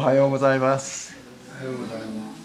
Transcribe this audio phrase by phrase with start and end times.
[0.00, 1.14] おはようございます。
[1.60, 2.40] おはようございます。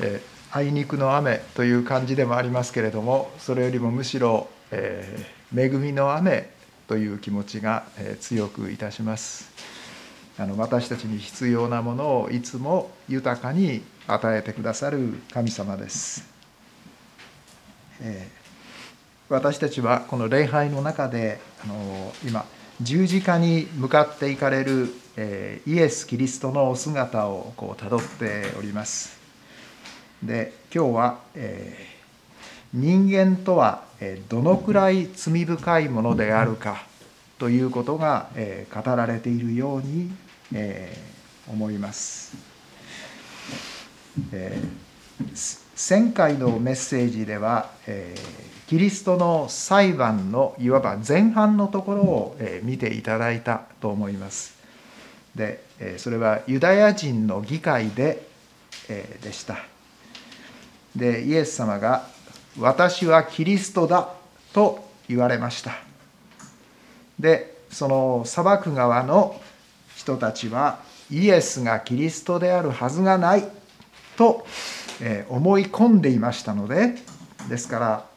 [0.00, 6.50] えーあいにくの雨という感じでもありますけれども、それよりもむしろ、えー恵みの雨
[6.88, 9.50] という気持ちが、えー強くいたします。
[10.38, 16.26] あの私たちに必要なものをいつも豊かに与えてくださる神様です。
[18.00, 18.39] えー
[19.30, 22.44] 私たちはこの礼拝の中であの今
[22.80, 29.20] 十字架に向かっていかれる、えーイエス・キリストのお姿をこう辿っております。
[30.20, 32.00] で今日は、えー
[32.72, 36.82] 人間とはえーどのくらい罪深いものであるか
[37.38, 40.10] ということが、えー語られているように、
[40.52, 42.36] えー思います。
[44.32, 54.56] えー前回のメッセージでは、えーキリストの裁判のいわば前半のところを、見ていただいたと思います。
[55.34, 55.60] で、
[55.96, 58.24] それはユダヤ人の議会で、
[59.24, 59.56] でした。
[60.94, 62.06] で、イエス様が
[62.60, 64.08] 「私はキリストだ」
[64.54, 65.72] と言われました。
[67.18, 69.40] で、その裁く側の
[69.96, 70.78] 人たちは
[71.10, 73.48] イエスがキリストであるはずがない
[74.16, 74.46] と
[75.28, 76.94] 思い込んでいましたので
[77.48, 78.09] ですから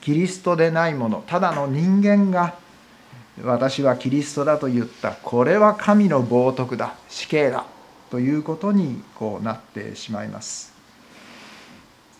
[0.00, 2.54] キリストでないものただの人間が
[3.42, 5.12] 私はキリストだと言った。
[5.12, 6.94] これは神の冒涜だ。
[7.08, 7.64] 死刑だ
[8.10, 10.72] ということにこうなってしまいます。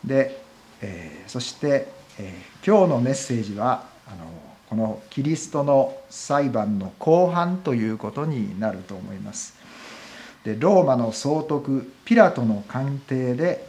[0.04, 0.42] で、
[0.80, 4.26] えーそして、えー今日のメッセージはあの
[4.68, 9.54] このキリストの裁判の後半ということになると思います。
[10.44, 13.66] でローマの総督ピラトの官邸で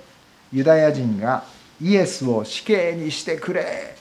[0.53, 1.43] ユダヤ人が
[1.81, 3.95] イエスを死刑にしてくれ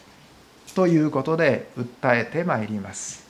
[0.74, 3.28] ということで訴えてまいります。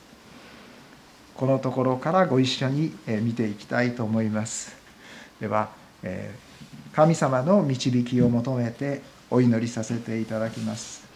[1.34, 4.76] このところからご一緒にえ見ていきたいと思います。
[5.40, 5.70] では
[6.02, 6.34] え
[6.92, 11.08] 神様の導きを求めてお祈りさせていただきます。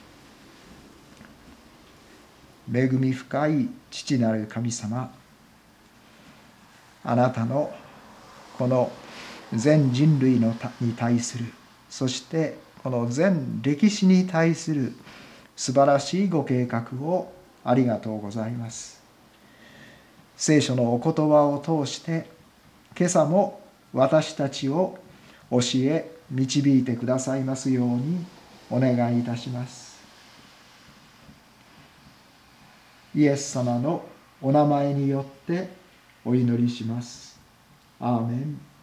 [2.73, 5.13] 恵み深い父なる神様
[7.05, 7.71] あなたの
[8.57, 8.91] この
[9.53, 11.45] 全人類のに対する
[11.91, 14.93] そしてこの全歴史に対する
[15.57, 17.33] 素晴らしいご計画を
[17.65, 19.03] ありがとうございます。
[20.37, 22.27] 聖書のお言葉を通して
[22.97, 23.61] 今朝も
[23.93, 24.99] 私たちを
[25.51, 28.25] 教え導いてくださいますように
[28.71, 29.95] お願いいたします。
[33.15, 34.05] イエス様の
[34.43, 35.69] お名前によって
[36.25, 37.39] お祈りします。
[38.01, 38.74] アーメン。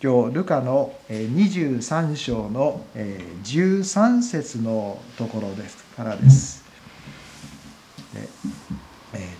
[0.00, 6.64] 今日ルカの23章の13節のところですからです。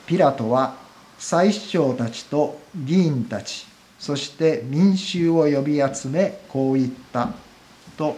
[0.06, 0.74] ピラトは
[1.16, 3.68] 祭司長たちと議員たち
[4.00, 7.34] そして民衆を呼び集めこう言った
[7.96, 8.16] と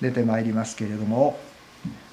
[0.00, 1.38] 出てまいりますけれども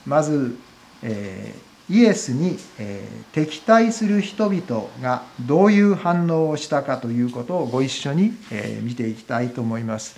[0.06, 0.56] まず、
[1.02, 10.16] えーイエスに、えー敵対する人々がどういう反応をしたかということをご一緒に、えー見ていきたいと思います。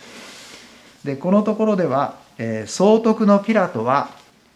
[1.04, 4.12] でこのところでは、えー総督のピラトは、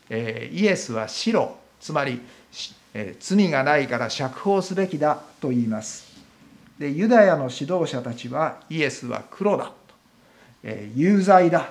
[0.10, 2.22] えーイエスは白つまり、
[2.94, 6.12] えー罪がないから釈放すべきだと言います。
[6.78, 9.74] でユダヤの指導者たちはイエスは黒だと、
[10.64, 11.70] えー有罪だ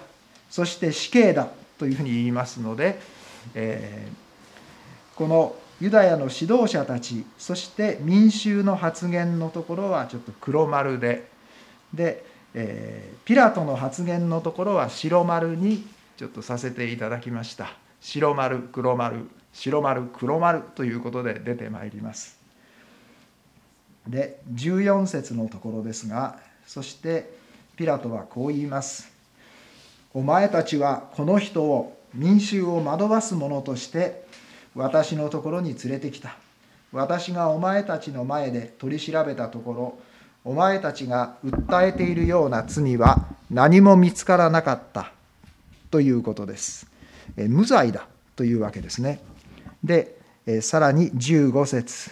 [0.51, 2.99] そして死刑だというふうに言いますので、
[3.55, 4.30] えー
[5.21, 11.29] このユダヤの指導者たちそして民衆の発言のところはちょっと黒丸で。
[11.93, 15.87] で、えーピラトの発言のところは白丸に
[16.17, 17.75] ちょっとさせていただきました。
[18.01, 22.39] 白丸黒丸白丸黒丸ということで出てまいります。
[24.09, 27.31] で14節のところですがそして
[27.77, 29.13] ピラトはこう言います。
[30.15, 34.30] お前たちはこの人を民衆を惑わす者として
[34.75, 36.37] 私のところに連れてきた。
[36.93, 39.99] 私がお前たちの前で取り調べたところ
[40.45, 45.13] お前たちが訴えているような罪は何も見つからなかった。
[45.91, 46.87] ということです。
[47.37, 48.07] え無罪だ。
[48.37, 49.21] というわけですね。
[49.85, 52.11] でえさらに15節。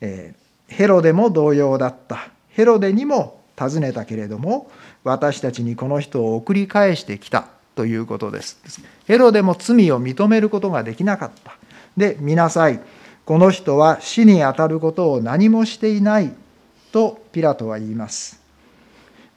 [0.00, 0.34] え
[0.68, 2.28] ヘロデも同様だった。
[2.48, 4.70] ヘロデにも尋ねたけれども
[5.04, 7.48] 私たちにこの人を送り返してきた。
[7.78, 8.58] ということです。
[9.06, 11.52] ヘロデも罪を認めることができなかった。
[11.96, 12.80] で見なさい。
[13.24, 16.32] この人は死にあたることを何もしていない
[16.90, 18.40] とピラトは言います。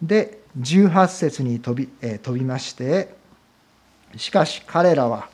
[0.02, 3.14] で18節に飛び,、えー飛びまして
[4.18, 5.30] しかし彼らは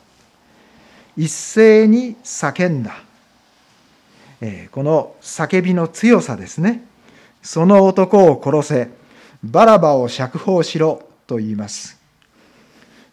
[1.16, 2.94] 一斉に叫んだ、
[4.42, 6.84] えこの叫びの強さですね。
[7.42, 8.90] その男を殺せ。
[9.42, 11.97] バラバを釈放しろと言います。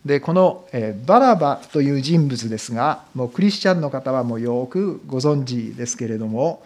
[0.06, 0.68] でこの、
[1.08, 6.64] バラバという人物ですがもうクリスチャンの方はもうよくご存知ですけれども、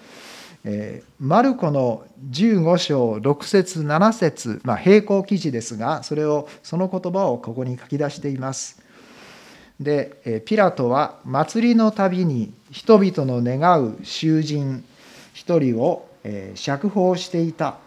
[0.65, 8.81] えマルコの15章6節7節まあ並行記事ですがそれをその言葉をここに書き出しています。
[9.80, 14.83] でピラトは祭りのたびに人々の願う囚人
[15.33, 16.06] 一人を
[16.56, 17.77] 釈放していた。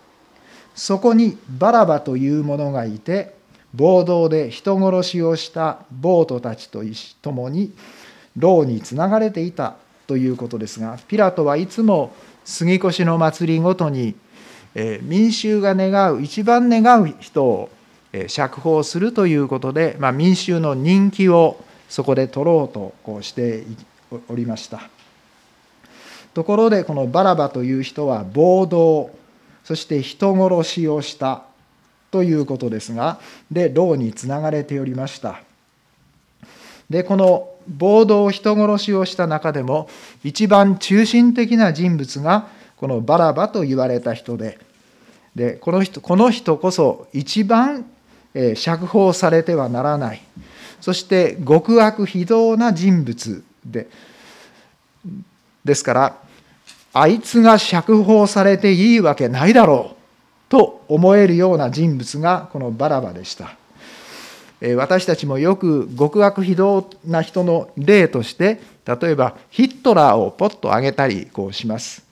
[0.75, 3.35] そこにバラバという者がいて
[3.75, 6.83] 暴動で人殺しをした暴徒たちと
[7.23, 7.73] 共に
[8.37, 9.77] 牢につながれていた
[10.07, 12.15] ということですがピラトはいつも
[12.45, 14.15] 杉越の祭りごとに
[15.03, 17.71] 民衆が願う一番願う人を
[18.27, 23.65] 釈放するということで、まあ、民衆の人気をそこで取ろうとこうして
[24.29, 24.89] おりました。
[26.35, 29.11] ところでこのバラバという人は暴動
[29.65, 31.45] そして人殺しをした
[32.13, 33.19] ということですが
[33.51, 35.41] で牢につながれておりました。
[36.89, 39.89] でこの暴動人殺しをした中でも
[40.23, 44.59] 一番中心的な人物がこのバラバと言われた人で
[45.35, 47.87] でこの人この人こそ一番
[48.55, 50.23] 釈放されてはならない。
[50.83, 53.89] そして極悪非道な人物で
[55.65, 56.17] ですから
[56.93, 60.02] あいつが釈放されていいわけないだろう。
[60.53, 63.57] と思えるような人物がこのバラバでした。
[64.77, 72.05] 私たちもよく極悪非道な人の例として例えばヒットラーをポッと挙げたりこうします。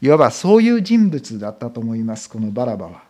[0.00, 3.02] いわばそういう人物だったと思いますこのバラバは。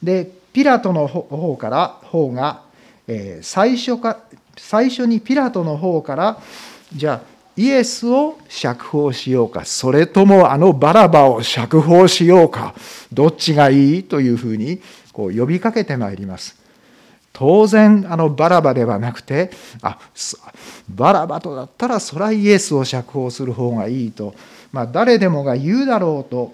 [0.00, 2.62] でピラトの方から方が
[3.08, 4.20] え最初か
[4.56, 6.40] 最初にピラトの方から
[6.94, 12.74] じゃあイエスを釈放しようかそれともあのバラバを釈放しようか
[13.12, 14.80] どっちがいいというふうに
[15.12, 16.62] こう呼びかけてまいります。
[17.32, 19.50] 当然あのバラバではなくて
[19.80, 19.98] あ
[20.88, 24.34] バラバとだったらそらイエスを釈放する方がいいと、
[24.70, 26.52] まあ、誰でもが言うだろうと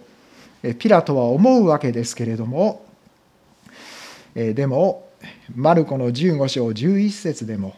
[0.79, 2.85] ピラトは思うわけですけれども
[4.35, 5.09] でも
[5.55, 7.75] マルコの15章11節でも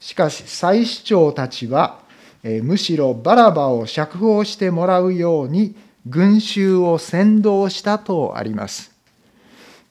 [0.00, 2.00] しかし祭司長たちは
[2.42, 5.76] むしろバラバを釈放してもらうように
[6.06, 8.92] 群衆を先導したとあります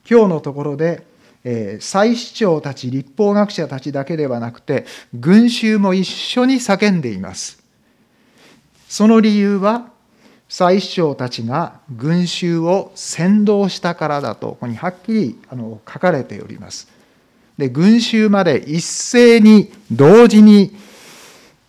[0.08, 1.06] 今日のところで
[1.44, 7.62] え祭司長たち立法学者たちだけではなくて群衆も一緒に叫んでいます
[8.88, 9.90] その理由は
[10.50, 16.88] 祭司長たちが群衆を先導したからだとここにはっきりあの書かれております。
[17.56, 20.74] で群衆まで一斉に同時に、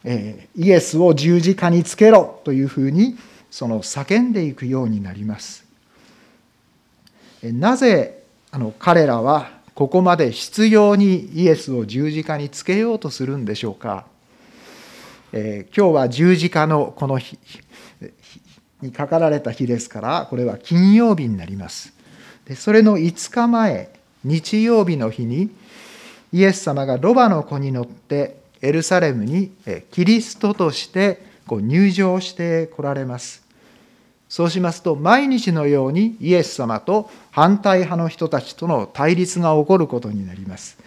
[0.03, 3.17] えー、イエスを十字架につけろというふうに
[3.49, 5.65] その叫んでいくようになります。
[7.43, 14.05] なぜあの彼らはここまで執拗にイエスを十字架につけようとするんでしょうか。
[15.33, 17.39] えー、今日は十字架のこの日
[18.81, 21.93] にかかられた日ですからこれは金曜日になります
[22.45, 23.89] でそれの5日前
[24.23, 25.49] 日曜日の日に
[26.33, 29.51] イエス様がロバの子に乗ってエルサレムに
[29.91, 33.41] キリストとしてこう入場してこられます。
[34.29, 40.77] そうしますと毎日のようにイエス様と反対派の人たちとの対立が起こることになります。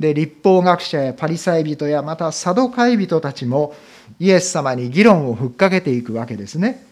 [0.00, 3.74] で立法学者やパリサイ人やまたサドカイ人たちも
[4.18, 6.84] イエス様に議論をふっかけていくわけですね。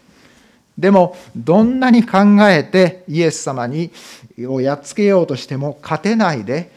[0.77, 3.91] でもどんなに考えてイエス様に
[4.41, 6.71] をやっつけようとしても勝てないで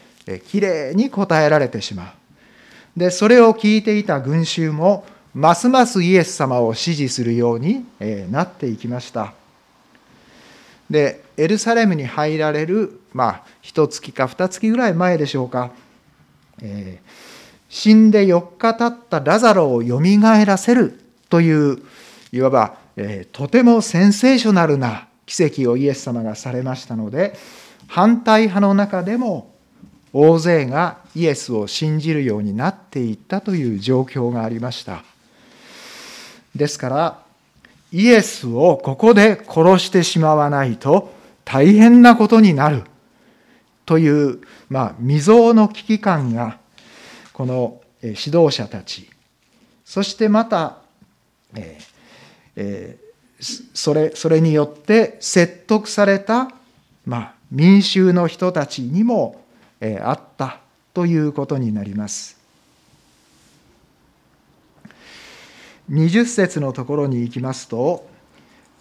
[0.46, 2.17] きれいに答えられてしまう。
[2.96, 5.04] でそれを聞いていた群衆も
[5.34, 7.84] ますますイエス様を支持するように
[8.30, 9.34] なっていきました。
[10.90, 15.70] でエルサレムに入られるまあ一月か二月ぐらい前でしょうか、
[16.62, 17.10] えー、
[17.68, 21.82] 死んで4日経ったラザロをよみがえらせるという
[22.32, 27.34] いわばえとてもセンセーショナルな奇跡をイエス様がされましたので
[27.86, 29.54] 反対派の中でも
[30.20, 35.04] 大勢がイエスを信じるようになっていったという状況がありました。
[36.56, 37.22] ですから
[37.92, 41.12] イエスをここで殺してしまわないと
[41.44, 42.82] 大変なことになる。
[43.86, 46.58] という、まあ、未曾有の危機感が
[47.32, 49.08] この指導者たち。
[49.84, 50.78] そしてまた、
[51.54, 51.98] えー
[52.56, 52.98] え
[53.40, 56.50] それそれによって説得された、
[57.06, 59.44] まあ、民衆の人たちにも、
[59.80, 60.60] あった
[60.92, 62.38] ということになります。
[65.90, 68.06] 20節のところに行きますと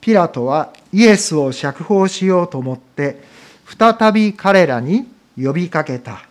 [0.01, 3.21] ピラトはイエスを釈放しようと思って
[3.65, 5.07] 再び彼らに
[5.41, 6.25] 呼びかけた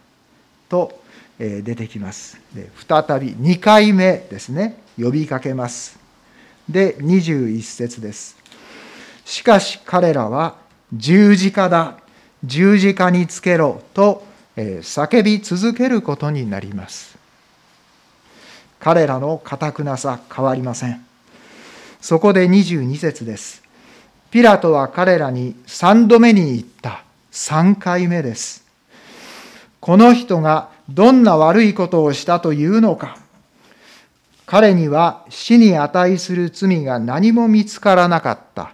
[0.68, 1.00] と
[1.38, 2.38] 出てきます。
[2.54, 5.98] で再び2回目ですね呼びかけます。
[6.68, 8.36] で21節です。
[9.24, 10.56] しかし彼らは
[10.92, 11.98] 十字架だ
[12.44, 14.25] 十字架につけろと
[14.56, 17.18] 叫び続けることになります。
[18.80, 21.04] 彼らのかたくなさ変わりません。
[22.00, 23.62] そこで22節です。
[24.30, 27.02] ピラトは彼らに3度目に言った。
[27.32, 28.64] 3回目です。
[29.80, 33.18] この人がどんな悪いことをしたというのか。
[34.46, 38.72] 彼には死に値する罪が何も見つからなかった。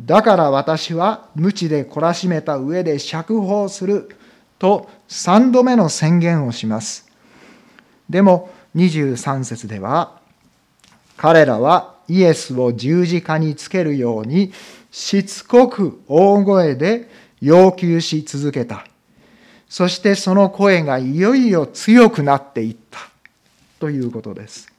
[0.00, 4.17] だから私は無知で懲らしめた上で釈放する
[4.58, 7.06] と3度目の宣言をします。
[8.08, 10.20] でも23節では
[11.16, 14.52] 彼らはイエスを十字架につけるように
[14.90, 17.10] しつこく大声で
[17.40, 18.86] 要求し続けた。
[19.68, 22.98] そしてその声がいよいよ強くなっていった
[23.78, 24.72] ということです。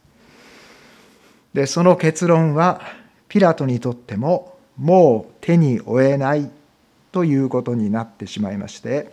[1.53, 2.81] で、その結論は
[3.27, 6.50] ピラトにとってももう手に負えない
[7.12, 9.12] ということになってしまいまして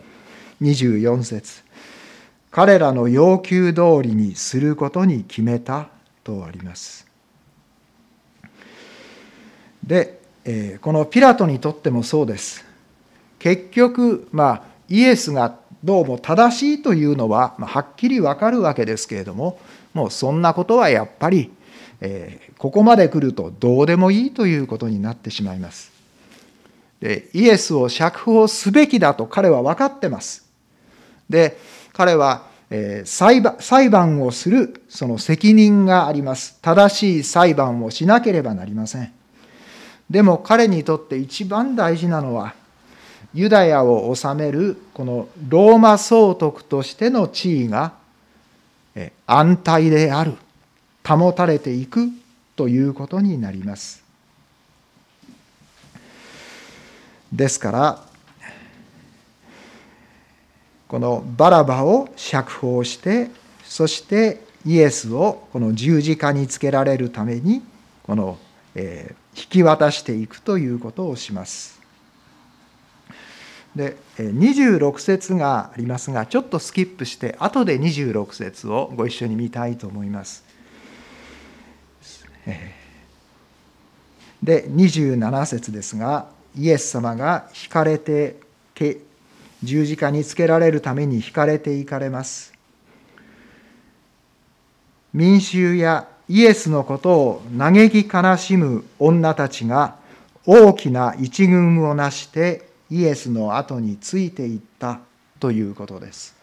[0.61, 1.63] 24節
[2.51, 5.89] 彼らの要求通りにすることに決めた
[6.23, 7.05] とあります。
[9.83, 10.19] で、
[10.81, 12.65] このピラトにとってもそうです。
[13.39, 19.59] 結局、まあ、イエスがどうも正しいというのは、ま、はっきりわかるわけですけれども、
[19.93, 21.51] もうそんなことはやっぱり
[22.01, 25.91] え、ここまで来るとどうでもいいということになってしまいます。
[26.99, 30.46] でイエスを釈放すべきだと彼は分かってます。
[31.29, 31.57] で
[31.93, 36.59] 彼は、えー、裁判裁判をするその責任があります。
[36.61, 39.11] 正しい裁判をしなければなりません。
[40.09, 42.53] でも彼にとって一番大事なのは
[43.33, 47.93] ユダヤを治めるこのローマ総督としての地位が
[49.25, 50.33] 安泰である
[51.05, 52.09] 保たれていく
[52.55, 54.03] ということになります。
[57.31, 58.06] ですから
[60.87, 63.29] このバラバを釈放して
[63.63, 67.61] そしてイエスをこの十字架につけられるために
[68.03, 68.37] この、
[68.73, 71.79] え引き渡していくということをします。
[73.75, 80.43] で26節がありますがちょっとスキップして後で26節をご一緒に見たいと思います。
[84.41, 88.37] で27節ですがイエス様が引かれて
[89.67, 92.53] 十字架につけられるために引かれていかれます。
[95.13, 99.95] 民衆やイエスのことを嘆き悲しむ女たちが
[100.45, 105.01] 大きな一群をなしてイエスの後についていった。
[105.39, 106.35] ということです。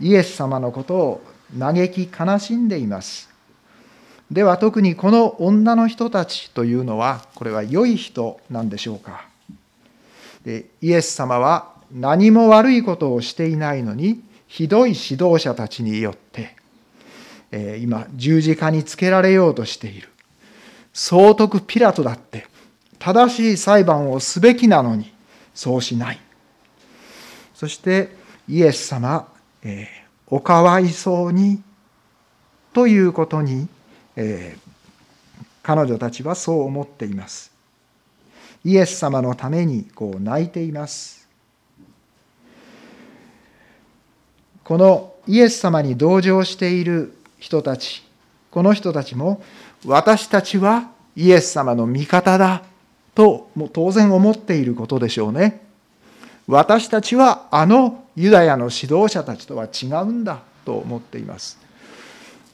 [0.00, 1.22] イエス様のことを
[1.58, 3.28] 嘆き悲しんでいます。
[4.30, 9.26] では特にこの女の人たちというのはこれは良い人なんでしょうか。
[10.44, 16.56] でイエス様は何も悪いことをしていないのにひどい指導者たちによって、
[17.50, 20.08] えー、今十字架につけられようとしている
[20.92, 22.46] 総督ピラトだって
[22.98, 25.12] 正しい裁判をすべきなのに
[25.54, 26.20] そうしない
[27.54, 28.14] そして
[28.48, 29.28] イエス様、
[29.62, 29.86] えー、
[30.28, 31.62] おかわいそうに
[32.72, 33.68] ということに
[34.16, 37.52] えー、彼女たちはそう思っています。
[38.64, 41.19] イエス様のためにこう泣いています。
[44.70, 48.04] このイエス様に同情している人たち、
[48.52, 49.42] この人たちも
[49.84, 52.62] 私たちはイエス様の味方だ
[53.16, 55.60] ともう当然思っていることでしょうね。
[56.46, 61.58] 私たちはあのユダヤの指導者たちとは違うんだと思っています。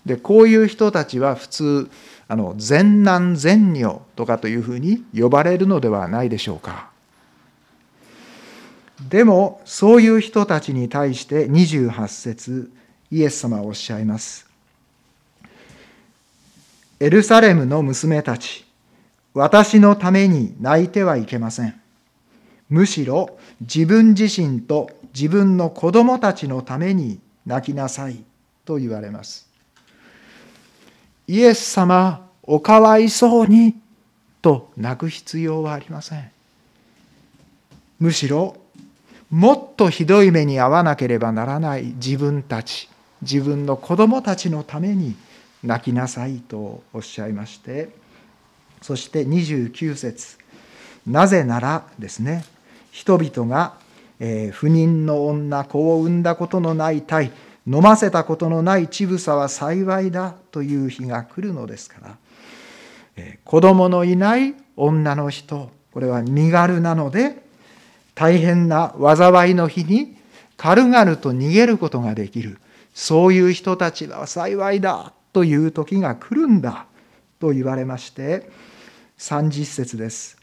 [0.06, 1.90] でこういう人たちは普通
[2.28, 6.95] あの善男善女とかというふうに呼ばれるのではないでしょうか。
[9.00, 12.72] でもそういう人たちに対して28節
[13.10, 14.46] イエス様はおっしゃいます。
[16.98, 18.64] エルサレムの娘たち
[19.34, 21.80] 私のために泣いてはいけません。
[22.70, 28.24] むしろ自分自身と自分の子供たちのために泣きなさい
[28.64, 29.46] と言われます。
[31.28, 33.74] イエス様おかわいそうに
[34.40, 36.30] と泣く必要はありません
[37.98, 38.56] むしろ
[39.30, 42.88] もっとひどい目に遭わなければならない自分たち
[43.22, 45.16] 自分の子供たちのために
[45.64, 47.88] 泣きなさいとおっしゃいまして
[48.82, 50.38] そして29節
[51.06, 52.44] なぜならですね
[52.92, 53.74] 人々が、
[54.20, 57.32] えー、不妊の女子を産んだことのない体
[57.66, 62.16] 飲ませたことのない乳房は幸いだという日が来るのですから、
[63.16, 67.45] えー、子供のいない女の人これは身軽なので
[68.16, 70.16] 大変な災いの日に
[70.56, 72.58] 軽々と逃げることができる。
[72.94, 76.86] そういう人たちは幸いだという時が来るんだ
[77.38, 78.48] と言われまして
[79.18, 80.38] 30節です。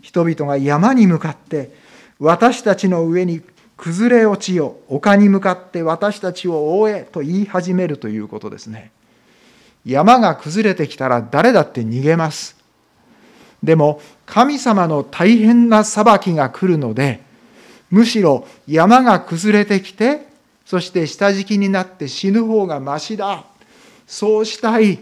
[0.00, 1.74] 人々が山に向かって
[2.20, 3.42] 私たちの上に
[3.76, 8.92] 崩れ落ちよ丘に向かって私たちを追えと言い始めるということですね。
[9.84, 12.56] 山が崩れてきたら誰だって逃げます。
[13.60, 17.20] でも神様の大変な裁きが来るので
[17.90, 20.28] むしろ山が崩れてきて
[20.66, 23.44] そして下敷きになって死ぬ方がましだ。
[24.06, 24.98] そうしたい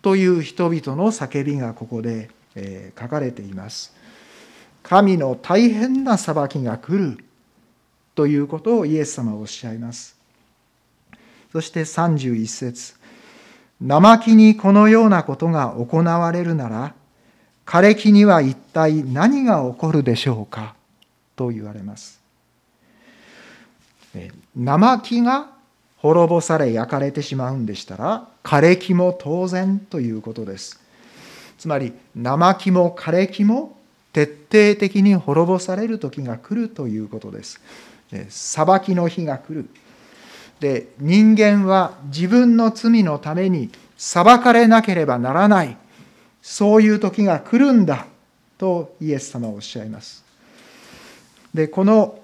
[0.00, 2.30] という人々の叫びがここで
[2.98, 3.94] 書かれています。
[4.82, 7.22] 神の大変な裁きが来る
[8.14, 10.16] ということをイエス様はおっしゃいます。
[11.52, 12.94] そして31節
[13.82, 16.94] 生木にこのようなことが行われるなら
[17.66, 20.74] 枯れ木には一体何が起こるでしょうか？
[21.34, 22.20] と言われます。
[24.54, 25.50] 生木が
[25.98, 30.80] 滅ぼされ焼かれてしまうんでしたら枯れ木も当然ということです。
[31.58, 33.76] つまり生木も枯れ木も
[34.12, 37.60] 徹底的に滅ぼされる時が来るということです。
[38.30, 39.68] 裁きの日が来る。
[40.60, 45.76] で人間は自分の罪のために裁かれなければならない。
[46.46, 48.06] そういう時が来るんだ
[48.56, 50.24] とイエス様はおっしゃいます
[51.52, 52.20] でこの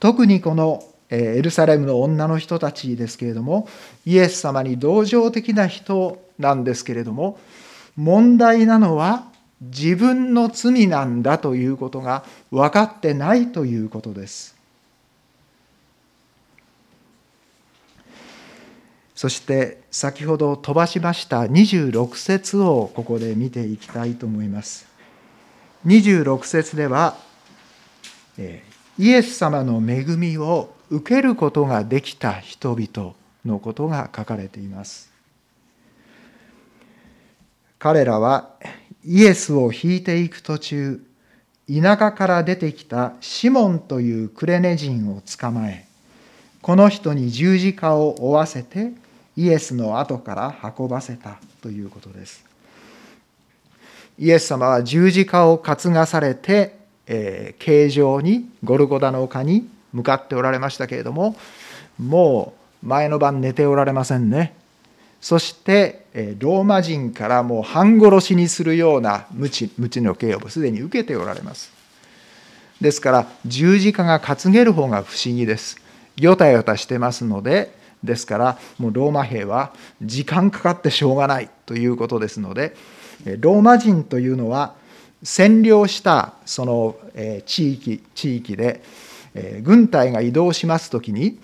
[0.00, 3.68] 特にこのエルサレムの女の人たちですけれども
[4.06, 7.38] イエス様に同情的な人なんですけれども
[7.96, 9.26] 問題なのは
[9.60, 14.53] 自分の罪なんだということが分かってないということです。
[19.24, 24.86] そして先ほど飛ばしました26節をここで見ていきたいと思います。
[25.86, 27.16] 26節では
[28.36, 33.14] イエス様の恵みを受けることができた人々
[33.46, 35.10] のことが書かれています。
[37.78, 38.50] 彼らは
[39.06, 41.02] イエスを引いていく途中、
[41.66, 45.86] 田舎から出てきたシモンというクレネ人を捕まえ、
[46.60, 48.92] この人に十字架を負わせて
[49.36, 52.44] イエスの後から運ばせたということです。
[54.18, 61.36] イエス様は十字架を担がされて、えー、形状にゴルゴダの丘に向かっておられましたけれども
[61.98, 64.54] もう前の晩寝ておられませんね。
[65.20, 66.04] そして
[66.38, 71.72] ローマ人からもう半殺しにするような無知無知の刑をすでに受けておられます。
[72.80, 75.78] ですから十字架が担げる方が不思議です。
[76.16, 82.76] よたよたしてますのでですからもうローマ兵は時間かかってしょうがないということですので
[83.40, 84.74] ローマ人というのは
[85.22, 86.96] 占領したその
[87.46, 88.82] 地域地域で
[89.62, 91.38] 軍隊が移動します時に、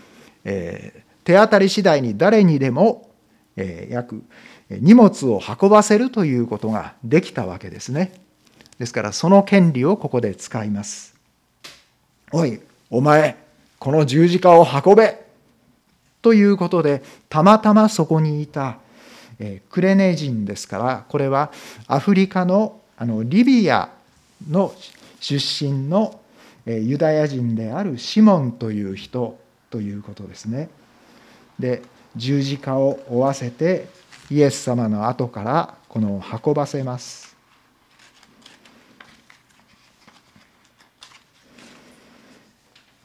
[0.45, 0.93] 手
[1.25, 3.11] 当たり次第に誰にでも、
[3.57, 4.23] 約
[4.71, 8.13] 荷物を運ばせるということができたわけですね。
[8.79, 11.15] ですからその権利をここで使います。
[12.33, 13.37] おい、お前、
[13.79, 15.19] この十字架を運べ
[16.23, 18.79] ということで、たまたまそこにいた、
[19.39, 21.51] えクレネ人ですから、これは
[21.87, 23.89] アフリカのあのリビア
[24.51, 24.75] の
[25.21, 26.21] 出身の
[26.67, 29.39] えユダヤ人であるシモンという人
[29.71, 30.69] ということですね。
[31.59, 31.83] で
[32.17, 33.89] 十字架を負わせて
[34.31, 37.30] イエス様の後からこの運ばせます。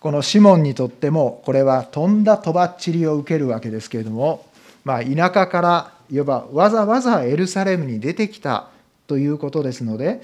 [0.06, 4.46] このシモンにとってもこれはとんだとばっちりを受けるわけですけれども、
[4.84, 8.68] まあ、田舎からいわばわざわざエルサレムに出てきた
[9.08, 10.22] ということですので、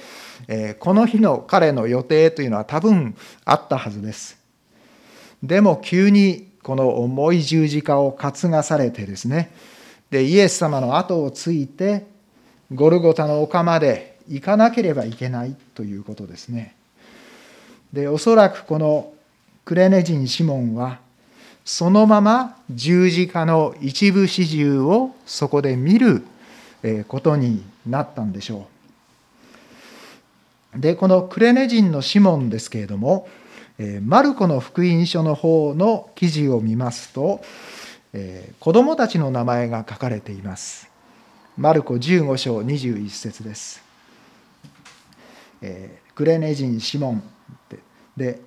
[0.48, 4.38] えこの日の彼の予定というのは多分あったはずです。
[5.42, 9.52] でも急にこの重い十字架を担がされてですね
[10.12, 12.06] でイエス様の後をついて
[12.72, 16.76] ゴルゴタの丘まで行かなければいけないということですね。
[17.92, 19.14] でおそらくこの
[19.66, 21.00] クレネ人シモンは
[21.64, 26.24] そのまま十字架の一部始終をそこで見る
[27.08, 28.68] ことになったんでしょ
[30.76, 30.80] う。
[30.80, 33.28] でこのクレネ人のシモンですけれども
[34.04, 37.42] マルコの福音書の方の記事を見ますと
[38.14, 40.90] えー、子供たちの名前が書かれています。
[41.58, 43.82] マルコ15章21節です。
[46.16, 47.24] クレネ人シモン
[48.18, 48.42] で、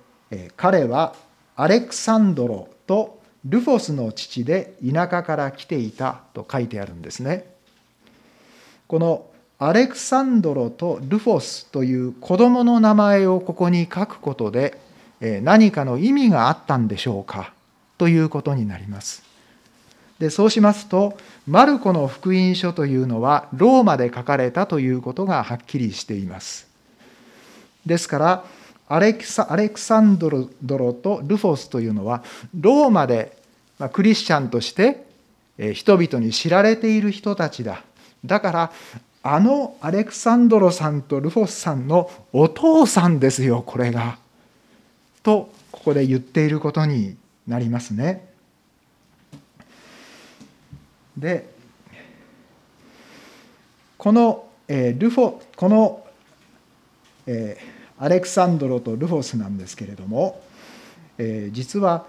[0.55, 1.15] 彼は
[1.55, 7.45] アレクサンドロとルフォスの父で田舎から来ていたと書いてあるんですね。
[8.87, 14.77] このアレクサンドロとルフォスという子供の名前をここに書くことで
[15.43, 17.53] 何かの意味があったんでしょうか
[17.97, 19.23] ということになります。
[20.19, 26.67] でそうしますとマルコの福音書というのはローマで書かれたということがはっきりしています。
[27.85, 28.45] ですから
[28.87, 32.23] アレクサアレクサンドロとルフォスというのは
[32.59, 33.37] ローマで
[33.91, 35.05] クリスチャンとして
[35.73, 37.83] 人々に知られている人たちだ。
[38.23, 38.71] だから
[39.23, 44.19] あのアレクサンドロさんとルフォスさんのお父さんですよこれが。
[45.23, 47.17] とここで言っていることに
[47.47, 48.27] なりますね。
[51.17, 51.49] で
[53.97, 56.05] この、えー、ルフォこの、
[57.25, 60.41] えー、アレクサンドロとルフォスなんですけれども、
[61.17, 62.05] えー、実は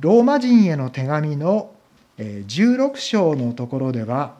[0.00, 1.70] ローマ人への手紙の
[2.18, 4.34] 16章のところでは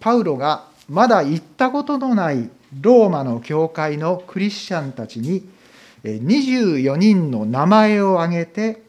[0.00, 2.48] パウロがまだ行ったことのない
[2.80, 5.46] ローマの教会のクリスチャンたちに
[6.02, 8.82] 24人の名前を挙げて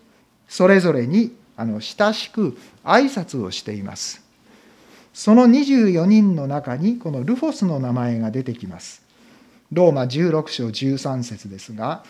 [0.48, 4.24] それぞれに親しく挨拶をしています。
[5.13, 9.05] その24人の中にこのルフォスの名前が出てきます。
[9.71, 12.04] ローマ16章13節ですが、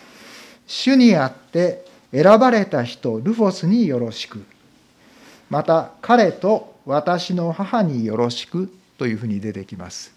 [0.66, 4.44] 主にあって選ばれた人ルフォスによろしく、
[5.50, 10.16] また彼と私の母によろしくというふうに出てきます。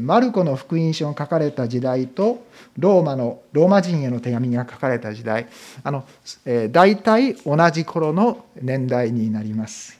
[0.00, 2.44] マルコの福音書が書かれた時代と
[2.78, 5.48] ローマのローマ人への手紙が書かれた時代
[5.82, 6.04] あの、
[6.44, 9.98] えー、大体同じ頃の年代になります。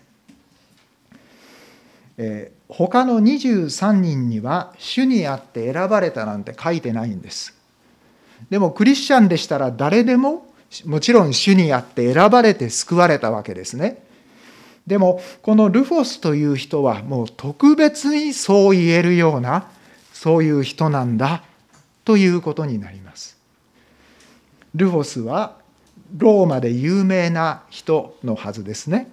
[2.18, 7.54] えー、他の23人には主にあって選ばれたなんて書いてないんです。
[8.48, 10.46] でもクリスチャンでしたら誰でも
[10.86, 14.02] もちろん主にあって選ばれて救われたわけですね。
[14.86, 19.68] でもこのルフォスという人はもう特別にそう言えるような
[20.12, 21.42] そういう人なんだ
[22.04, 23.36] ということになります。
[24.74, 25.56] ルフォスは
[26.16, 29.08] ローマで有名な人のはずですね。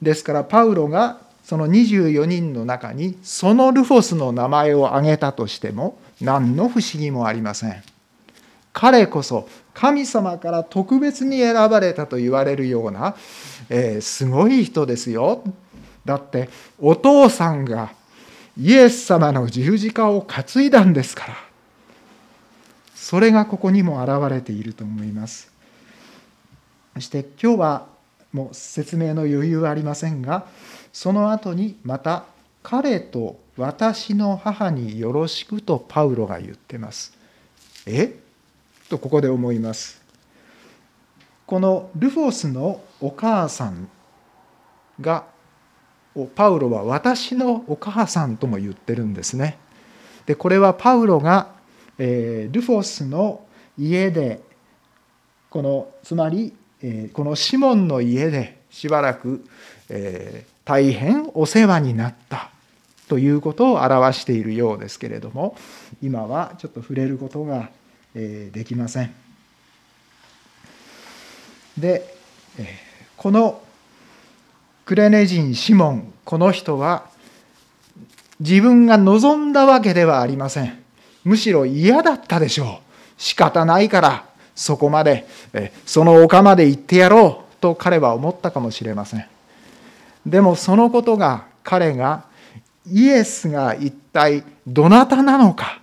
[0.00, 7.82] ですからパウロがその24人の中にそのルフォスの名前を挙げたとしても何の不思議もありません。
[8.72, 13.16] 彼こそ神様から特別に選ばれたと言われるような、
[13.68, 15.44] えー、すごい人ですよ。
[16.06, 16.48] だって
[16.80, 17.92] お父さんが
[18.58, 21.36] イエス様の十字架を担いだんですから。
[22.94, 25.52] それがここにも表れていると思います。
[26.94, 27.86] そして今日は
[28.32, 30.46] もう説明の余裕はありませんが
[30.92, 32.24] その後にまた
[32.62, 37.12] 彼と私の母によろしくとパウロが言ってます。
[37.86, 38.14] え？
[38.88, 40.02] とここで思います。
[41.46, 43.88] このルフォスのお母さん
[45.00, 45.24] が
[46.34, 49.58] パウロは私のお母さんとも言ってるんですね。
[50.26, 51.48] でこれはパウロが、
[51.98, 53.44] えー、ルフォスの
[53.78, 54.40] 家で
[55.50, 59.44] このつまり、えー、このシモンの家でしばらく、
[59.88, 62.50] え、大変お世話になった
[63.08, 65.56] ということを表しているようですけれども
[66.02, 67.68] 今はちょっと触れることが
[68.14, 69.14] できません。
[71.76, 72.14] で
[73.16, 73.62] この
[74.84, 77.06] クレネ人シモンこの人は
[78.40, 80.82] 自分が望んだわけではありません。
[81.24, 82.66] むしろ嫌だったでしょう。
[83.16, 85.26] 仕方ないからそこまで
[85.86, 89.26] その丘まで行ってやろうと彼は思ったかもしれません。
[90.26, 92.24] でもそのことが彼が
[92.86, 95.80] イエスが一体どなたなのか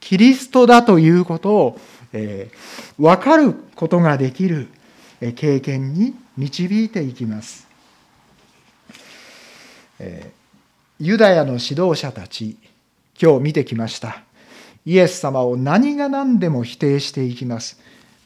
[0.00, 1.80] キリストだということを、
[2.12, 4.68] えー、分かることができる
[5.36, 7.68] 経験に導いていきます。
[10.00, 12.56] えー、ユダヤの指導者たち
[13.20, 14.22] 今日見てきました。
[14.84, 17.78] イエス様を何が何でも否定していきます。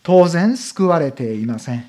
[0.03, 1.85] 当然救われていません。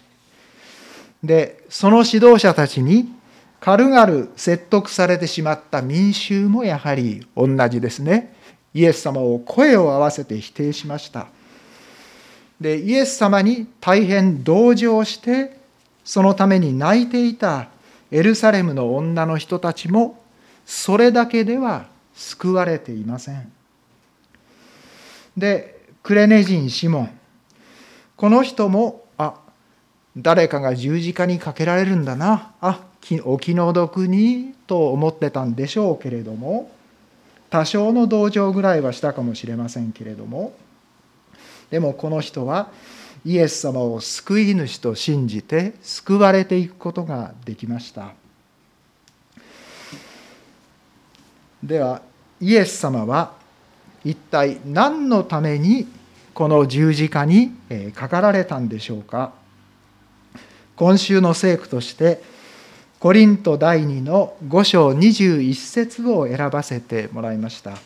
[1.24, 3.17] で、その指導者たちに
[3.60, 8.36] 軽々説得されてしまった民衆もやはり同じですね。
[8.74, 11.28] イエス様を声を合わせて否定しました。
[12.62, 15.58] で、イエス様に大変同情して、
[16.04, 17.70] そのために泣いていた
[18.12, 20.22] エルサレムの女の人たちも、
[20.66, 23.52] それだけでは救われていません。
[25.36, 27.20] で、クレネ人シモン。
[28.16, 29.36] この人も、あ、
[30.16, 32.54] 誰かが十字架にかけられるんだな。
[32.60, 32.87] あ、
[33.24, 36.70] お気の毒にと思ってたんでしょうけれども
[37.50, 40.54] 多少の同情ぐらいはしたかもしれませんけれども
[41.70, 42.70] でもこの人は
[43.26, 48.14] イエス様を救い主と信じて救われていくことができました。
[51.64, 52.02] では
[52.40, 53.34] イエス様は
[54.06, 55.88] 一体何のために
[56.34, 57.52] この十字架に
[57.94, 59.34] かかられたんでしょうか。
[60.76, 62.22] 今週の聖句として
[63.00, 67.78] コリント第2の5章21節を選ばせてもらいました。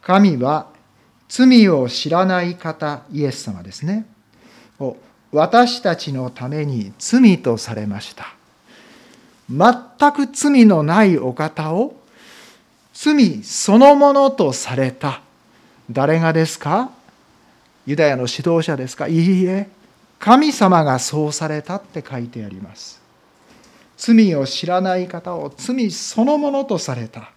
[0.00, 0.68] 神は
[1.28, 4.06] 罪を知らない方イエス様ですね。
[4.78, 4.96] を
[5.30, 8.34] 私たちのために罪とされました。
[9.50, 11.94] 全く罪のないお方を
[12.94, 15.20] 罪そのものとされた。
[15.90, 16.90] 誰がですか？
[17.84, 19.06] ユダヤの指導者ですか？
[19.06, 19.68] いいえ
[20.18, 23.00] 神様がそうされたって書いてあります。
[23.96, 27.30] 罪を知らない方を罪そのものとされた。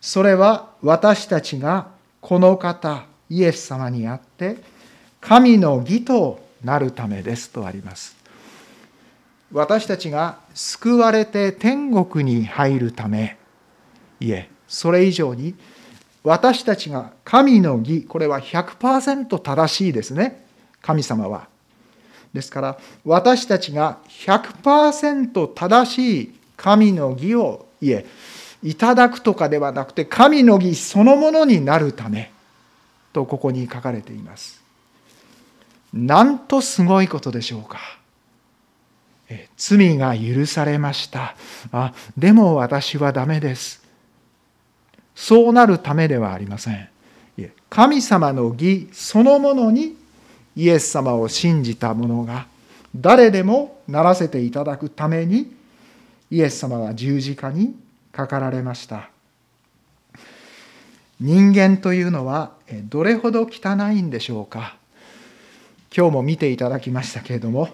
[0.00, 1.88] それは私たちが
[2.20, 4.58] この方イエス様にあって
[5.20, 8.16] 神の義となるためですとあります。
[9.52, 13.38] 私たちが救われて天国に入るため
[14.18, 15.54] いえそれ以上に
[16.24, 20.43] 私たちが神の義これは100%正しいですね。
[20.84, 21.48] 神様は。
[22.34, 28.04] ですから私たちが100%正しい神の義をいえ
[28.62, 32.32] いただくとかではなくて神の義そのものになるため
[33.12, 34.62] とここに書かれています。
[35.92, 37.78] なんとすごいことでしょうか。
[39.28, 41.36] え罪が許されました。
[41.72, 43.82] あでも私はダメです。
[45.14, 46.88] そうなるためではありません。
[47.70, 49.96] 神様の義そのものに
[50.56, 52.46] イエス様を信じた者が
[52.94, 55.52] 誰でもならせていただくために
[56.30, 57.74] イエス様は十字架に
[58.12, 59.10] かかられました。
[61.20, 62.52] 人間というのは
[62.84, 64.76] どれほど汚いんでしょうか。
[65.96, 67.68] 今日も見ていただきましたけれども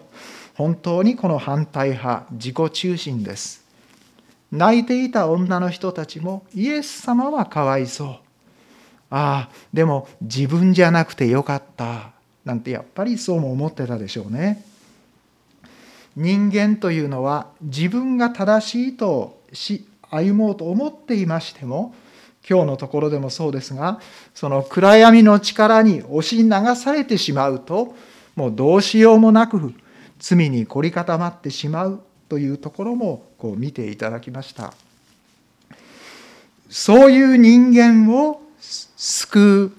[0.55, 3.65] 本当にこの反対派自己中心です。
[4.53, 8.09] 泣いていた女の人たちもイエス様はかわいそう。
[9.11, 12.13] ああでも自分じゃなくてよかった。
[12.45, 14.65] なんてやっぱりそうも思ってたでしょうね。
[16.17, 21.95] 人間というのは自分が正しいとし歩もうと思っていましても
[22.49, 24.01] 今日のところでもそうですが
[24.35, 27.95] その暗闇の力に押し流されてしまうと
[28.35, 29.73] もうどうしようもなく
[30.19, 34.73] 罪に凝り固まってしまうというところもこう見ていただきました。
[36.69, 39.73] そういう人間を救う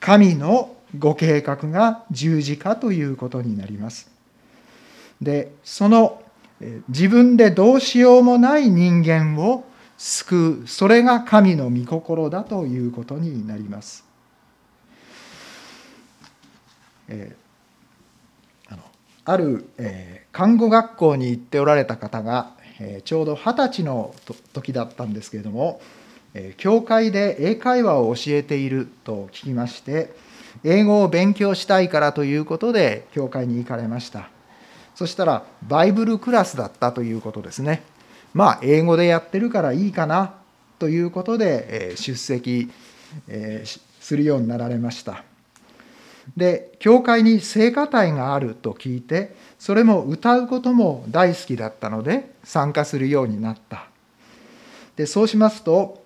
[0.00, 4.10] 神のご計画が十字架ということになります
[5.20, 6.22] でその
[6.88, 9.64] 自分でどうしようもない人間を
[9.96, 14.04] 救うそれが神の御心だということになります。
[17.08, 18.82] えー、あの
[19.24, 24.14] ある、えー、看護学校に行っておられた方が、えー、ちょうど二十歳の
[24.52, 25.82] 時だったんですけれども、
[26.32, 30.14] えー、教会で英会話を教えていると聞きまして
[30.64, 34.28] 英語を勉強したいからということで教会に行かれました。
[34.94, 37.82] そしたらバイブルクラスだったということですね。
[38.34, 40.34] まあ英語でやってるからいいかな
[40.78, 42.70] ということで出席
[44.00, 45.24] するようになられました。
[46.36, 53.86] で教会に聖歌隊があると聞いてそれも歌うことも大好きだったので参加するようになった。
[54.96, 56.04] でそうしますと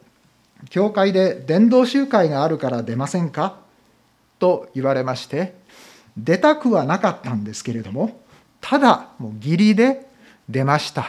[0.70, 3.58] 教会で伝道集会があるから出ませんか？
[4.44, 5.54] と言われまして
[6.18, 8.20] 出たくはなかったんですけれども
[8.60, 10.06] ただもう義理で
[10.50, 11.06] 出ましたっ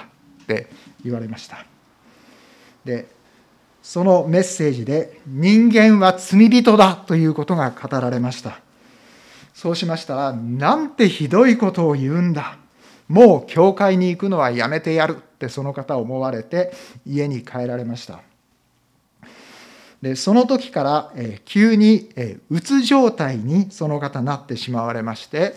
[0.47, 0.67] て
[1.03, 1.65] 言われました。
[2.85, 3.07] で
[3.83, 8.61] そのメッセージで人間は罪人だということが語られました。
[9.53, 12.57] そうしましたらなんてひどいことを言うんだ。
[13.09, 16.71] もう教会に行くのはやめてやるってその方思われて
[17.05, 18.21] 家に帰られました。
[20.01, 25.55] でその時から、え急に、えうつ状態にその方なってしまわれまして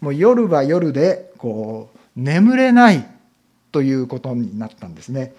[0.00, 3.06] もう夜は夜でこう眠れない
[3.72, 5.34] ということになったんですね。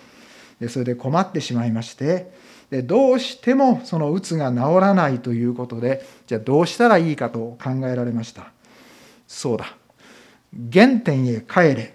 [0.60, 2.32] でそれで困ってしまいまして
[2.70, 8.52] でどうしてもそのうつが治らないということでじゃあどうしたらいいかと考えられました。
[9.28, 9.76] そうだ
[10.72, 11.94] 原点へ帰れ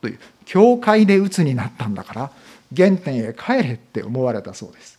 [0.00, 2.32] という教会でうつになったんだから
[2.74, 4.97] 原点へ帰れって思われたそうです。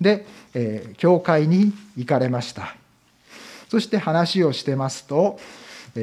[0.00, 2.76] で、えー、教会に行かれました。
[3.68, 5.38] そして話をしてますと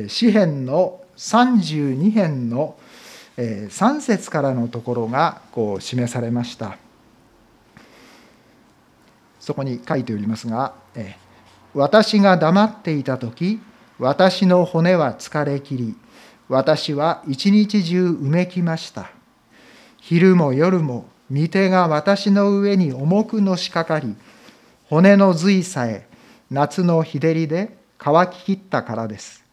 [0.07, 2.75] 詩編の32編の
[3.37, 6.77] 3節からのところがこう示されました
[9.39, 10.73] そこに書いておりますが
[11.73, 13.59] 「私が黙っていた時
[13.99, 15.95] 私の骨は疲れきり
[16.49, 19.09] 私は一日中うめきました
[19.99, 24.15] 昼も夜も御手が私の上に重くのしかかり
[24.89, 26.07] 骨の髄さえ
[26.51, 29.43] 夏の日照りで乾ききったからです。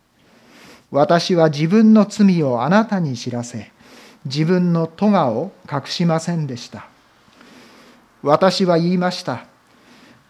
[0.90, 3.70] 私は自分の罪をあなたに知らせ
[4.24, 6.88] 自分の咎を隠しませんでした。
[8.22, 9.46] 私は言いました。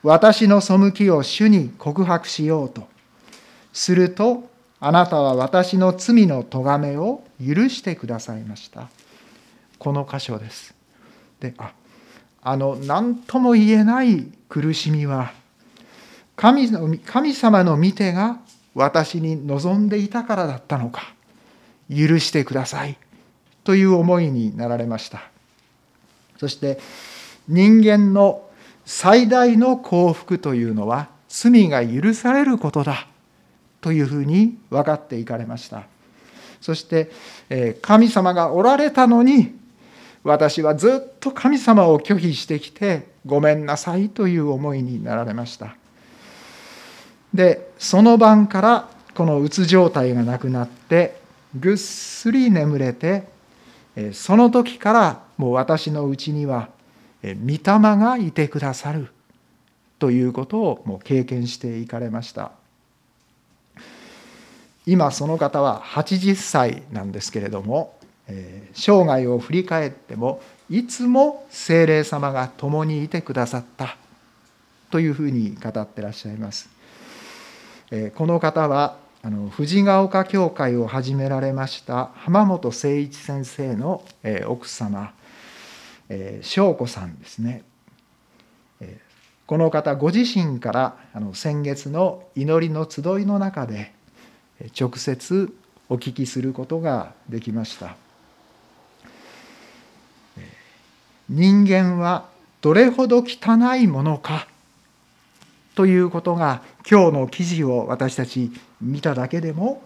[0.03, 2.87] 私の背きを主に告白しようと。
[3.72, 4.48] すると
[4.81, 8.88] あなたは私の罪の咎めを許してくださいました。
[9.79, 10.80] この箇所です。
[11.40, 11.72] であ
[12.42, 15.33] あの何とも言えない苦しみは
[16.37, 18.38] 神の神様の見てが
[18.74, 21.14] 私に望んでいたからだったのか
[21.88, 22.96] 許してください
[23.64, 25.22] という思いになられました。
[26.38, 26.79] そして
[27.46, 28.48] 人間の
[28.87, 33.07] 最大の幸福というのは罪が許されることだ
[33.81, 35.83] というふうに分かっていかれました。
[36.61, 37.11] そして
[37.83, 39.60] 神様がおられたのに
[40.23, 45.77] 私はずっと神様を拒否してきてごめんなさいという思いになられました。
[47.33, 51.21] でその晩からこのうつ状態がなくなって
[51.59, 53.25] ぐっすり眠れて
[54.13, 56.69] その時からもう私のうちには
[57.23, 57.59] 御霊
[57.97, 59.09] がいてくださる
[59.99, 62.53] ということをもう経験していかれました。
[64.87, 67.95] 今その方は80歳なんですけれども
[68.75, 73.97] 生涯を振り返ってもいつも精霊様が共にいてくださった
[74.90, 76.69] というふうに語ってらっしゃいます。
[78.14, 84.05] この方はあの藤ヶ丘教会を始められました浜本誠一先生の
[84.47, 85.12] 奥様
[86.40, 87.62] 翔子さんですね。
[89.47, 93.93] この方ご自身からあの先月の祈りの集いの中で
[94.81, 95.53] 直接
[95.88, 97.97] お聞きすることができました。
[101.31, 102.29] 人間は
[102.61, 104.49] どれほど汚いものか？
[105.77, 109.81] ということが今日の記事を私たち見ただけでも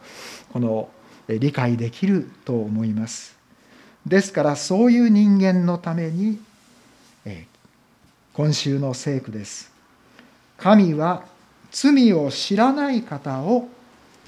[0.54, 0.88] この
[1.28, 3.37] 理解できると思います。
[4.07, 6.38] ですからそういう人間のために
[8.33, 9.70] 今週の聖句です。
[10.57, 11.24] 神は
[11.70, 13.68] 罪を知らない方を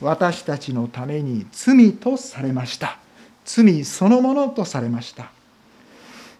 [0.02, 2.98] 私たちのために罪とされました。
[3.46, 5.30] 罪そのものとされました。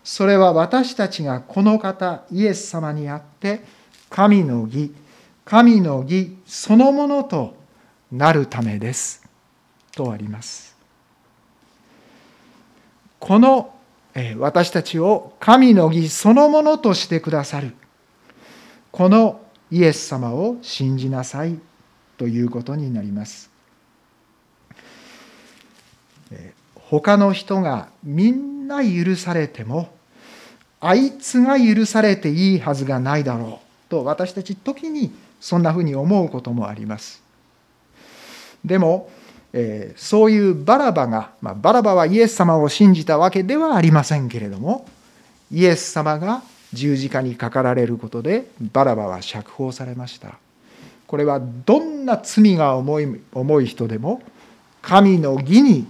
[0.06, 3.64] それは私たちがこの方イエス様にあって
[4.08, 4.94] 神の義
[5.44, 7.56] 神の義そのものと
[8.12, 9.28] なるためです。
[9.90, 10.76] とあります。
[13.18, 13.74] この
[14.38, 17.74] 私たちを神の義そのものとしてくださる。
[18.92, 19.40] この
[19.72, 21.58] イエス様を信じなさい。
[22.16, 23.50] ということになります。
[26.74, 29.95] 他の人がみんな許されても
[30.80, 37.22] あいつが許されていいはずがないだろうと私たち時にそんなふうに思うこともあります。
[38.64, 39.10] でも、
[39.52, 44.86] えー、そういうバラバが、まあ、バラバはイエス様を信じたわけではありませんけれども
[45.52, 50.38] イエス様が十字架にかかられることでバラバは釈放されました。
[51.06, 54.20] これはどんな罪が重い重い人でも
[54.82, 55.86] 神の義に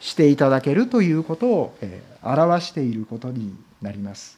[0.00, 1.78] していただけるということを
[2.22, 3.54] 表していることに
[3.86, 4.36] なります。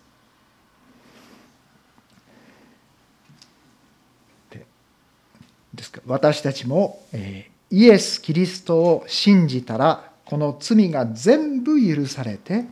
[5.75, 12.65] ですから私たちも、えイエス・キリストを信じたらこの罪が全部許されて、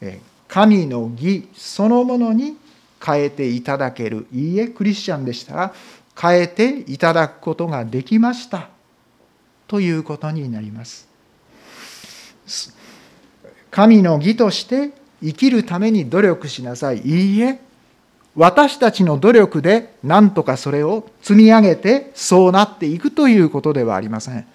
[0.00, 2.56] え神の義そのものに
[3.04, 5.74] 変えていただけるいいえクリスチャンでしたら
[6.18, 8.68] 変えていただくことができました
[9.66, 11.08] ということになります。
[13.70, 14.92] 神の義として
[15.24, 17.00] 生きるために努力しなさい。
[17.00, 17.58] いいえ、
[18.36, 24.46] 私たちの努力で何とかそれを積み上げてそうなっていくということではありません。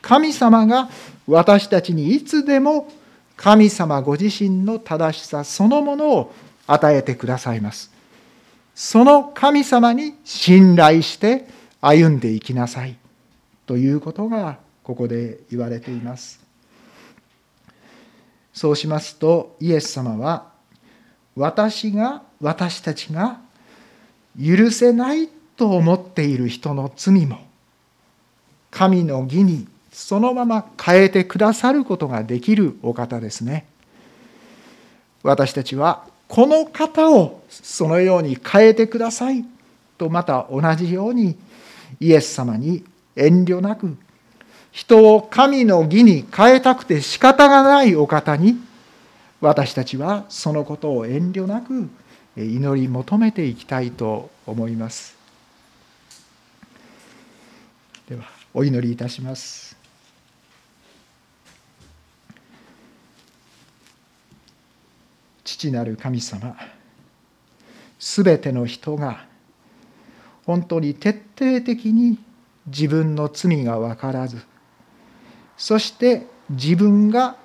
[0.00, 0.88] 神様が
[1.26, 2.88] 私たちにいつでも
[3.36, 6.32] 神様ご自身の正しさそのものを
[6.66, 7.90] 与えてくださいます。
[8.74, 11.46] その神様に信頼して
[11.80, 12.96] 歩んでいきなさい
[13.66, 16.43] ということがここで言われています。
[18.54, 20.46] そうしますとイエス様は
[21.36, 23.40] 私が私たちが
[24.40, 27.40] 許せないと思っている人の罪も
[28.70, 33.66] 神の義にそのまま変えてくださることができるお方ですね。
[35.22, 39.44] 私たちはこの方をそのように変えてください
[39.98, 41.36] とまた同じように
[42.00, 42.84] イエス様に
[43.16, 43.96] 遠慮なく
[44.74, 48.56] 人を神の義に変えたくて仕方がないお方に
[49.40, 51.88] 私たちはそのことを遠慮なく
[52.36, 55.16] 祈り求めていきたいと思います。
[58.08, 59.76] ではお祈りいたします。
[65.44, 66.56] 父なる神様
[68.00, 69.24] すべての人が
[70.44, 72.18] 本当に徹底的に
[72.66, 74.38] 自分の罪が分からず
[75.56, 77.36] そして自分が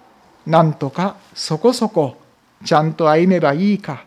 [0.45, 2.18] なんとかそこそこ
[2.66, 4.05] ちゃんと歩めばいいか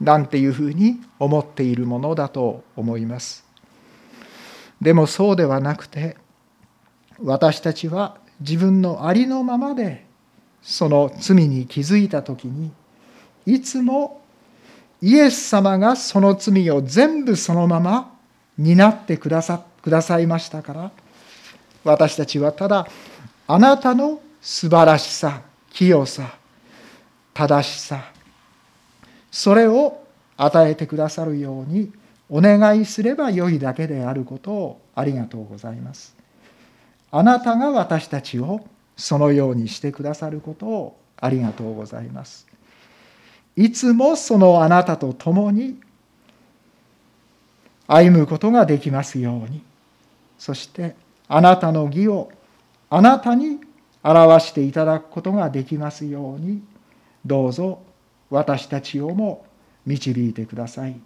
[0.00, 3.44] なんていうふうに思っているものだと思います。
[4.80, 6.16] でもそうではなくて
[7.22, 10.04] 私たちは自分のありのままで
[10.60, 12.70] その罪に気づいた時に
[13.46, 14.20] いつも
[15.00, 18.12] イエス様がその罪を全部そのまま
[18.58, 20.90] 担ってくださくださいましたから
[21.84, 22.86] 私たちはただ
[23.46, 26.36] あなたの素晴らしさ清さ
[27.34, 28.12] 正しさ
[29.30, 30.02] それを
[30.36, 31.92] 与えてくださるように
[32.28, 36.16] お願いすればよいだけであることをありがとうございます。
[37.12, 38.66] あなたが私たちを
[38.96, 42.46] そのようにしてくださることをありがとうございます。
[43.56, 45.78] いつもそのあなたと共に
[47.86, 49.62] 歩むことができますように
[50.38, 50.96] そして
[51.28, 52.30] あなたの義を
[52.90, 53.60] あなたに
[54.02, 56.62] 表していただくことができますように
[57.24, 57.82] どうぞ
[58.30, 59.46] 私たちをも
[59.84, 61.00] 導いてください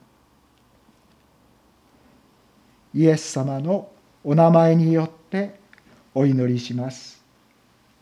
[2.95, 3.91] イエス様の
[4.25, 5.59] お名前によって
[6.15, 7.23] お祈りします。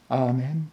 [0.09, 0.71] アーメン